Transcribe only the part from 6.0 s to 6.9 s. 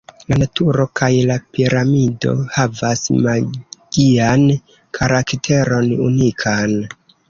unikan.